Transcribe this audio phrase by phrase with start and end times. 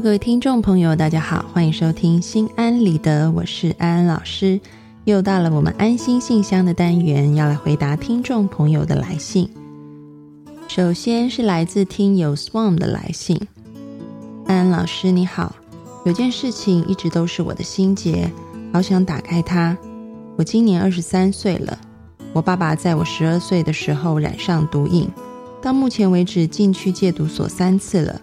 [0.00, 4.60] 各位听众朋友，大家好，欢迎收听心安理得，我是安安老师。
[5.04, 9.48] 又到了我们安心信箱的单元，要来回答听众朋友的来信。
[10.66, 13.40] 首先是来自听友 Swan 的来信，
[14.46, 15.54] 安安老师你好，
[16.04, 18.28] 有件事情一直都是我的心结，
[18.72, 19.78] 好想打开它。
[20.36, 21.78] 我今年二十三岁了，
[22.32, 25.08] 我爸爸在我十二岁的时候染上毒瘾，
[25.62, 28.20] 到目前为止进去戒毒所三次了。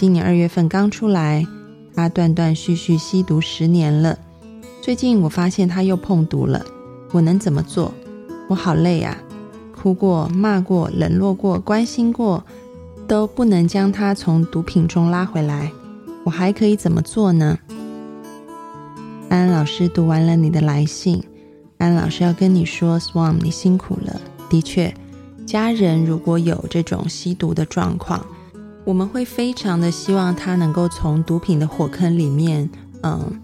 [0.00, 1.46] 今年二月份刚出来，
[1.94, 4.18] 他断断续续吸毒十年了。
[4.80, 6.64] 最近我发现他又碰毒了，
[7.12, 7.92] 我能怎么做？
[8.48, 9.14] 我好累啊！
[9.76, 12.42] 哭过、骂过、冷落过、关心过，
[13.06, 15.70] 都不能将他从毒品中拉回来。
[16.24, 17.58] 我还可以怎么做呢？
[19.28, 21.22] 安安老师读完了你的来信，
[21.76, 24.18] 安老师要跟你说，Swan，你辛苦了。
[24.48, 24.94] 的确，
[25.44, 28.24] 家人如果有这种吸毒的状况，
[28.84, 32.68] 我们会非常的希望他能够从毒品的火坑里面，
[33.02, 33.40] 嗯，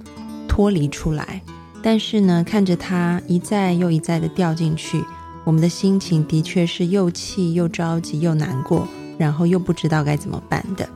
[0.49, 1.43] 脱离出来。
[1.83, 5.05] 但是呢，看着他一再又一再的掉进去，
[5.45, 10.89] 我们的心情的确是又气又着急又难过，然后又不知道该怎么办的。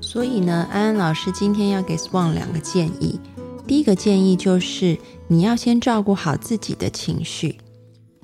[0.00, 3.20] 所以呢，安安老师今天要给 Swan 两个建议。
[3.66, 7.58] 第一个建议就是，你要先照顾好自己的情绪。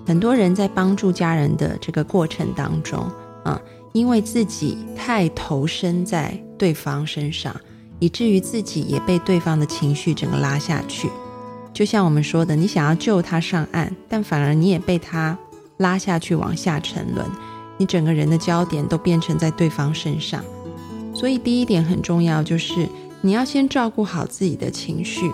[0.07, 3.07] 很多人在帮助家人的这个过程当中，
[3.45, 3.61] 啊。
[3.95, 7.55] 因为自己太投身在对方身上，
[8.01, 11.09] 以至于自己也被对方的情绪整个拉下去。
[11.73, 15.39] 就像我们说的，你想要救他上岸，但反而你也被他
[15.77, 17.25] 拉下去往下沉沦。
[17.79, 20.45] 你整个人的焦点都变成在对方身上。
[21.15, 22.89] 所以第一点很重要，就是
[23.21, 25.31] 你要先照顾好自己的情绪。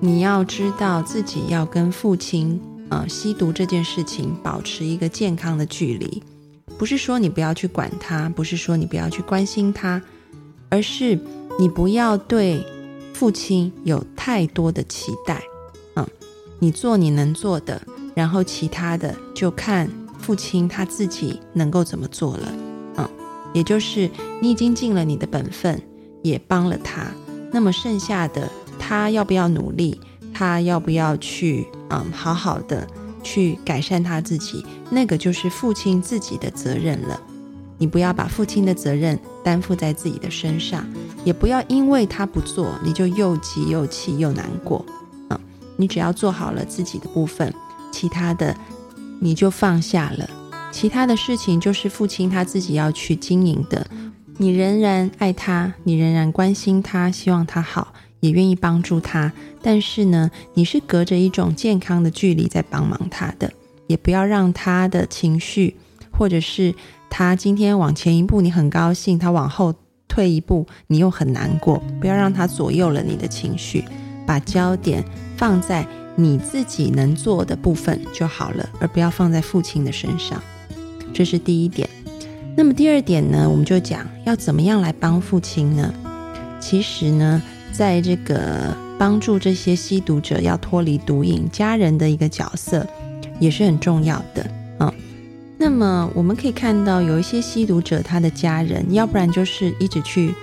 [0.00, 6.22] 你要知道自己要跟父亲呃吸毒这件事情保持一个健康的距离。
[6.78, 10.00] 不是说你不要去管他，不是说你不要去关心他，
[10.68, 11.18] 而是
[11.58, 12.64] 你不要对
[13.12, 15.42] 父亲有太多的期待。
[15.96, 16.06] 嗯，
[16.60, 17.82] 你做你能做的，
[18.14, 19.90] 然后其他的就看
[20.20, 22.52] 父亲他自己能够怎么做了。
[22.96, 23.08] 嗯，
[23.52, 24.08] 也就是
[24.40, 25.82] 你已经尽了你的本分，
[26.22, 27.08] 也帮了他，
[27.52, 30.00] 那么剩下的他要不要努力，
[30.32, 32.86] 他要不要去嗯好好的。
[33.28, 37.20] 去改善他自己，那个就是父亲自己的责任了。
[37.76, 40.86] 你不要把父亲的责任担负在自己的身上，
[41.24, 44.82] 也不要因为他不做，你就又急又气又难过。
[45.28, 45.38] 嗯，
[45.76, 47.52] 你只要做好了自己的部分，
[47.92, 48.56] 其他的
[49.20, 50.28] 你就放下了。
[50.72, 53.86] 其他的事情就是父亲他自己要去经营的。
[54.38, 57.87] 你仍然爱他，你仍然关心他，希望他好。
[58.20, 63.52] 也愿意帮助他，但是呢，你是隔着一种健康的距离在帮忙他的，
[63.86, 65.76] 也不要让他的情绪，
[66.10, 66.74] 或者是
[67.08, 69.72] 他今天往前一步你很高兴，他往后
[70.08, 73.84] 退一步你又很难过，不要让他左右了你的情绪，
[74.26, 75.04] 把焦点
[75.36, 75.86] 放在
[76.16, 80.42] 你自己能做的部分就好了，而不要放在父亲的身上。
[81.14, 81.88] 这是第一点。
[82.56, 85.94] 那么第二点呢，我们就讲要怎么样来帮父亲呢？
[86.58, 87.40] 其实呢。
[87.78, 92.84] 在这个帮助这些吸毒者要脱离毒瘾，家人的一个角色
[93.38, 94.44] 也是很重要的
[94.78, 94.92] 啊。
[95.56, 100.34] 那么我们可以看到，有一些吸毒者，他的家人，要不然就是一直去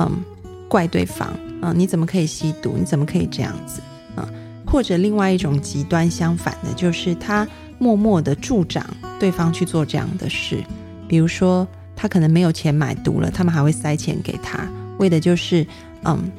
[0.00, 0.22] 嗯
[0.68, 1.32] 怪对方
[1.62, 2.74] 啊，你怎么可以吸毒？
[2.78, 3.80] 你怎么可以这样子
[4.14, 4.28] 啊？
[4.66, 7.48] 或者另外一种极端相反的，就是他
[7.78, 8.84] 默默的助长
[9.18, 10.62] 对方去做这样的事。
[11.08, 11.66] 比如说，
[11.96, 15.66] 他可能没有钱买毒了，他们还会塞钱给他，为的就是
[16.04, 16.30] 嗯。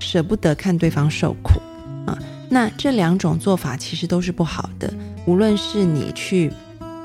[0.00, 1.60] 舍不得看对方受苦
[2.06, 2.18] 啊，
[2.48, 4.92] 那这两种做法其实都是不好的。
[5.26, 6.50] 无论是你去，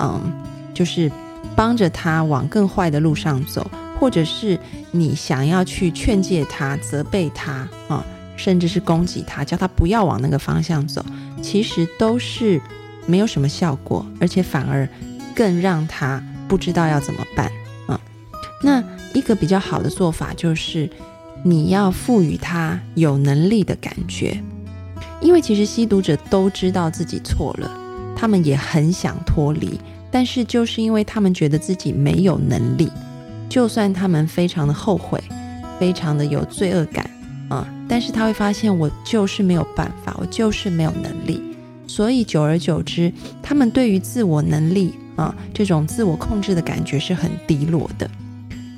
[0.00, 0.20] 嗯，
[0.74, 1.12] 就是
[1.54, 3.70] 帮着他往更坏的路上走，
[4.00, 4.58] 或者是
[4.90, 8.04] 你想要去劝诫他、责备他啊，
[8.36, 11.04] 甚至是攻击他，叫他不要往那个方向走，
[11.42, 12.60] 其实都是
[13.06, 14.88] 没有什么效果，而且反而
[15.34, 17.52] 更让他不知道要怎么办
[17.86, 18.00] 啊。
[18.62, 18.82] 那
[19.12, 20.90] 一个比较好的做法就是。
[21.46, 24.36] 你要赋予他有能力的感觉，
[25.20, 27.70] 因为其实吸毒者都知道自己错了，
[28.16, 29.78] 他们也很想脱离，
[30.10, 32.90] 但是就是因为他们觉得自己没有能力，
[33.48, 35.22] 就算他们非常的后悔，
[35.78, 37.08] 非常的有罪恶感
[37.48, 41.40] 啊，但是他会发现我就是没有办法，我就是没有能力，
[41.86, 48.10] 所以久而久之，他们对于自我能力啊这种自我控制的感觉是很低落的，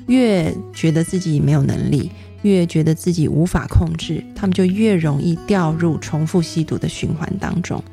[0.05, 2.11] 越觉得自己没有能力。
[2.41, 7.83] 越觉得自己无法控制，他们就越容易掉入重复吸毒的循环当中。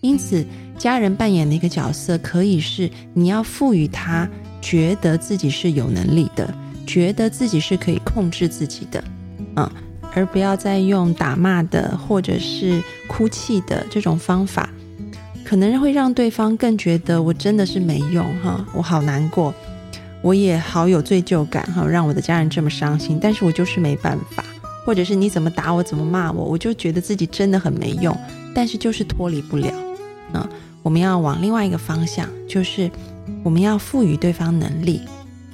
[0.00, 0.44] 因此，
[0.76, 4.28] 家人扮演的一个角色，可以是你要赋予他
[4.60, 6.52] 觉得自己是有能力的，
[6.86, 9.02] 觉得自己是可以控制自己的。
[9.56, 9.70] 嗯，
[10.12, 14.68] 而不要再用打骂的或者是哭泣的这种方法，
[15.44, 19.54] 可能会让对方更觉得我真的是没用哈，我好难过，
[20.22, 24.44] 我也好有罪疚感哈，让我的家人这么伤心，但是我就是没办法，
[24.86, 28.16] 或者是你怎么打我，怎么骂我，我就觉得自己真的很没用，
[28.54, 29.74] 但是就是脱离不了，
[30.32, 30.48] 啊，
[30.82, 32.88] 我们要往另外一个方向，就是
[33.42, 35.00] 我们要赋予对方能力。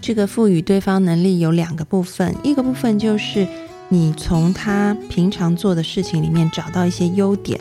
[0.01, 3.49] 这个赋予对方能力有两个部分，一个部分就是
[3.89, 7.59] 你从他平常做的事情里面找到一些优点，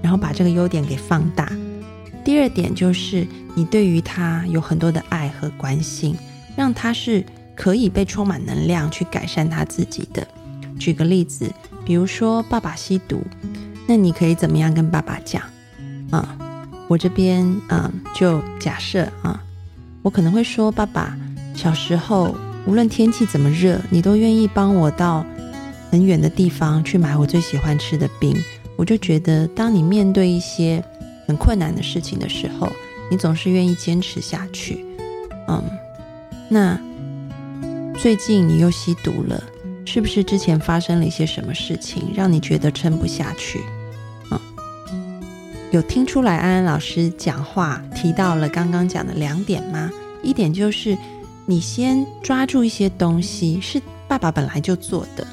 [0.00, 1.44] 然后把这个优点给放大；
[2.22, 6.16] 第二点就是你对于他有很多的爱和关心，
[6.56, 10.26] 让他是可以被充满能量去改善他自己的。
[10.78, 11.50] 举个例子，
[11.84, 13.22] 比如说爸爸吸毒，
[13.86, 15.42] 那你可以怎么样跟爸爸讲？
[16.10, 16.36] 啊，
[16.88, 19.42] 我这边啊，就假设啊，
[20.02, 21.16] 我可能会说爸爸。
[21.54, 22.34] 小时候，
[22.66, 25.24] 无论天气怎么热，你都愿意帮我到
[25.90, 28.34] 很远的地方去买我最喜欢吃的冰。
[28.76, 30.82] 我就觉得，当你面对一些
[31.26, 32.72] 很困难的事情的时候，
[33.10, 34.84] 你总是愿意坚持下去。
[35.46, 35.62] 嗯，
[36.48, 36.78] 那
[37.98, 39.42] 最近你又吸毒了，
[39.84, 43.60] 是不是之前发生了一些什么事情，让你觉得撑不下去？
[44.30, 44.40] 嗯，
[45.70, 49.90] 有听出来安安老师讲话提到了刚刚讲的两点吗？
[50.22, 50.96] 一点就是。
[51.44, 55.26] 你先抓住一些东西是爸爸本来就做的，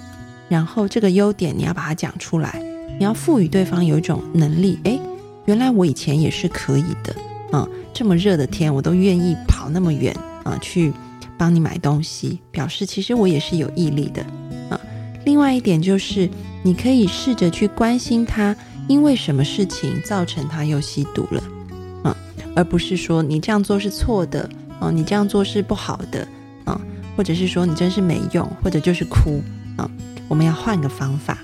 [0.50, 2.59] 然后这个优点你要把它讲出来，
[2.97, 4.79] 你要赋予对方有一种能力。
[4.85, 5.00] 诶，
[5.45, 7.15] 原来我以前也是可以的
[7.53, 7.69] 嗯！
[7.94, 10.12] 这么热的天，我都愿意跑那么远
[10.50, 10.92] 啊，去
[11.38, 14.25] 帮你买东西，表示其实我也是有毅力的
[14.69, 14.80] 啊。
[15.25, 16.30] 另外一点就是，
[16.63, 18.56] 你可以试着去关心他，
[18.88, 21.44] 因为什么事情造成他又吸毒了
[22.04, 22.18] 啊，
[22.56, 24.50] 而不是说你这样做是错的。
[24.81, 26.25] 哦，你这样做是不好的
[26.63, 26.80] 啊，
[27.18, 29.44] 或者是说你真是没用，或者就是哭
[29.75, 29.92] 啊。
[30.30, 31.38] 我们要换个方法。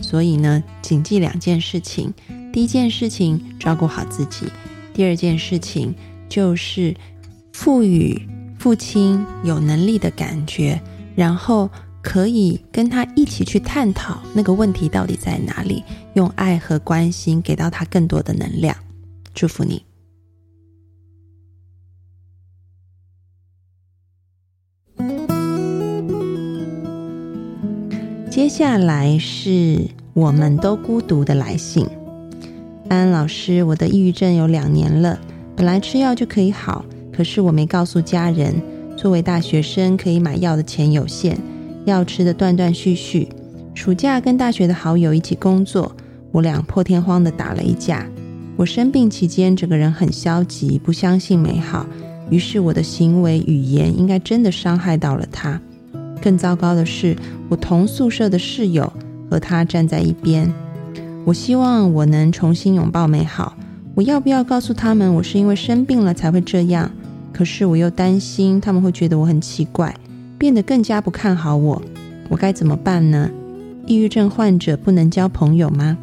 [0.00, 2.10] 所以呢，谨记两件事情：
[2.50, 4.46] 第一件事情照顾好自己；
[4.94, 5.94] 第二件事情
[6.26, 6.96] 就是
[7.52, 8.18] 赋予
[8.60, 10.78] 父亲有能力的感觉，
[11.16, 11.70] 然后
[12.02, 18.76] 可以跟他一起去探讨那个问题到底在哪里，用爱和关心给到他更多的能量。
[19.32, 19.82] 祝福你。
[28.30, 31.86] 接下来是我们都孤独的来信，
[32.90, 35.18] 安安老师，我的抑郁症有两年了，
[35.56, 38.54] 本来吃药就可以好，可是我没告诉家人。
[38.96, 41.34] 作为大学生，可以买药的钱有限，
[41.86, 43.28] 药吃的断断续续。
[43.72, 45.90] 暑假跟大学的好友一起工作，
[46.32, 48.06] 我俩破天荒的打了一架。
[48.56, 51.86] 我生病期间，整个人很消极，不相信美好，
[52.28, 55.58] 于是我的行为语言应该真的伤害到了他。
[56.20, 57.16] 更糟糕的是，
[57.48, 58.92] 我同宿舍的室友
[59.30, 60.52] 和他站在一边。
[61.24, 63.56] 我希望我能重新拥抱美好。
[63.94, 66.90] 我要不要告诉他们我是因为生病了才会这样？
[67.40, 69.96] 可是我又担心他们会觉得我很奇怪，
[70.36, 71.80] 变得更加不看好我。
[72.28, 73.30] 我该怎么办呢？
[73.86, 75.96] 抑郁症患者不能交朋友吗？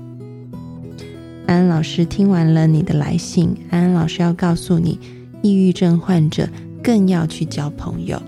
[1.46, 5.00] 安安老师听完了你的来信，安安老师要告诉你，
[5.44, 6.50] 抑郁症患者
[6.82, 8.20] 更要去交朋友。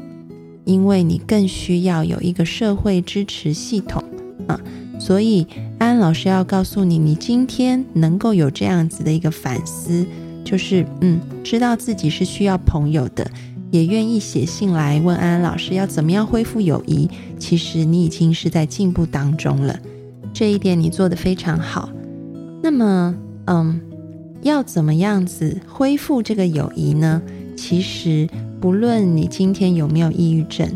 [0.66, 4.04] 因为你更需要有一个社会支持系统
[4.46, 4.62] 啊，
[5.00, 5.48] 所以
[5.80, 10.06] 安安老师要告诉你，你今天能够有这样子的一个反思，
[10.50, 13.30] 就是嗯，知道自己是需要朋友的，
[13.70, 17.08] 也愿意写信来问安安老师要怎么样恢复友谊。
[17.38, 19.78] 其实你已经是在进步当中了，
[20.34, 21.90] 这一点你做的非常好。
[22.64, 23.16] 那么，
[23.46, 23.80] 嗯，
[24.42, 27.22] 要怎么样子恢复这个友谊呢？
[27.56, 28.28] 其实。
[28.62, 30.70] 不论你今天有没有抑郁症，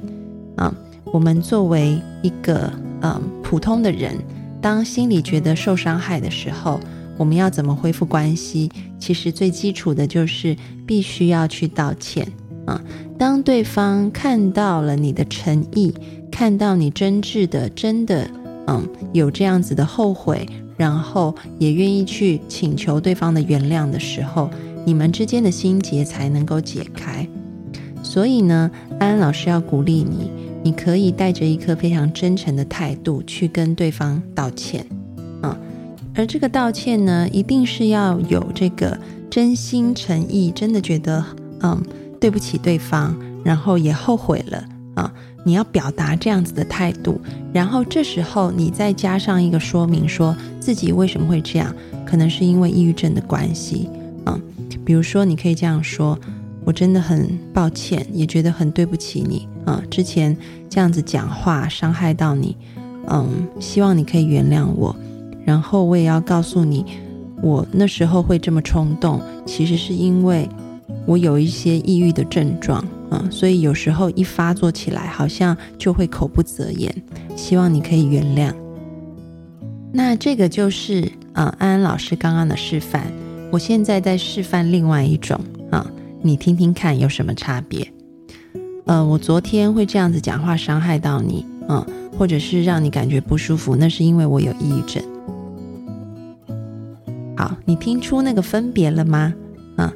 [0.55, 0.73] 啊，
[1.11, 4.15] 我们作为一个嗯普通的人，
[4.61, 6.79] 当心里觉得受伤害的时候，
[7.17, 8.71] 我们要怎么恢复关系？
[8.99, 10.55] 其实最基础的就是
[10.85, 12.27] 必须要去道歉
[12.65, 12.81] 啊。
[13.17, 15.93] 当对方看到了你的诚意，
[16.31, 18.29] 看到你真挚的、真的
[18.67, 24.49] 嗯有这样子的后悔，然后也愿意去请求对方的原谅的时候，
[24.85, 27.27] 你们之间的心结才能够解开。
[28.01, 30.29] 所以呢，安安老师要鼓励你，
[30.63, 34.85] 你可以带着一颗非常真诚的态度去跟对方道歉，
[36.15, 38.97] 而这个道歉呢，一定是要有这个
[39.29, 41.23] 真心诚意，真的觉得
[41.61, 41.81] 嗯
[42.19, 44.63] 对不起对方，然后也后悔了
[44.95, 45.11] 啊，
[45.43, 47.19] 你要表达这样子的态度，
[47.51, 51.73] 然后这时候你再加上一个说明，说自己为什么会这样，
[52.05, 53.89] 可能是因为抑郁症的关系，
[54.25, 54.39] 啊，
[54.85, 56.17] 比如说你可以这样说。
[56.65, 59.83] 我真的很抱歉，也觉得很对不起你啊！
[59.91, 60.33] 之前
[60.69, 62.55] 这样子讲话伤害到你，
[63.09, 64.95] 嗯，希望你可以原谅我。
[65.45, 66.85] 然后我也要告诉你，
[67.41, 70.47] 我那时候会这么冲动，其实是因为
[71.05, 76.93] 我有一些抑郁的症状，嗯，所以有时候一发作起来，好像就会口不择言。
[77.35, 78.53] 希望你可以原谅。
[79.91, 83.11] 那这个就是啊，安安老师刚刚的示范。
[83.51, 85.85] 我现在在示范另外一种啊，
[86.21, 87.87] 你听听看有什么差别？
[88.85, 91.85] 呃，我昨天会这样子讲话伤害到你，嗯，
[92.17, 95.03] 或者是让你感觉不舒服，那是因为我有抑郁症。
[97.43, 99.33] 好，你听出那个分别了吗？
[99.75, 99.93] 啊，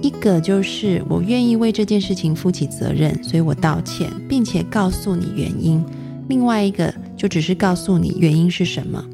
[0.00, 5.82] 一个就是我愿意为这件事情负起责任，所以我道歉，并且告诉你原因；
[6.28, 9.04] 另外一个就只是告诉你原因是什么，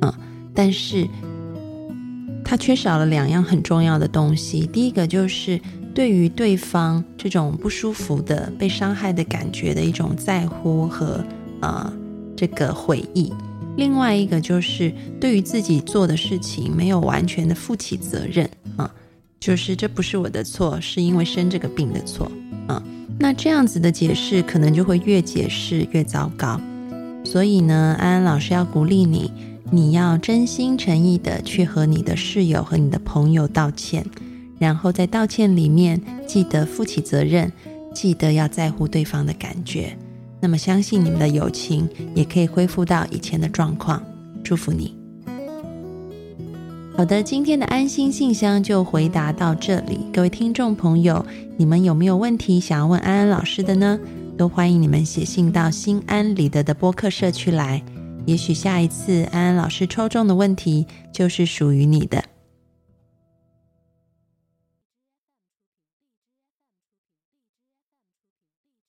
[0.00, 0.14] 啊，
[0.52, 1.08] 但是
[2.44, 4.66] 它缺少了两样很重要的东西。
[4.66, 5.58] 第一个就是
[5.94, 11.24] 对于对方这种不舒服的、被伤害的感觉的一种在乎和
[11.62, 11.90] 呃
[12.36, 13.32] 这个回忆。
[13.76, 18.90] 另外一个就是对于自己做的事情没有完全的负起责任啊，
[19.38, 22.30] 就是这不是我的错，是因为生这个病的错
[22.66, 22.82] 啊。
[23.18, 26.60] 那这样子的解释可能就会越解释越糟糕。
[27.24, 29.30] 所以呢，安安老师要鼓励你，
[29.70, 34.04] 你要真心诚意的去和你的室友和你的朋友道歉，
[34.58, 37.52] 然后在道歉里面记得负起责任，
[37.94, 39.96] 记得要在乎对方的感觉。
[40.40, 44.02] 那么，相信你们的友情也可以恢复到以前的状况。
[44.42, 44.96] 祝福你。
[46.96, 50.00] 好的，今天的安心信箱就回答到这里。
[50.12, 51.24] 各位听众朋友，
[51.56, 53.98] 你们有没有问题想要问安安老师的呢？
[54.36, 57.82] 都欢迎你们写信到心安理得的播客社区来。
[58.24, 62.22] 也许下一次安安老师抽中的问题就是属于你的。